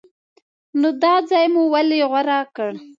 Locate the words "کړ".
2.55-2.71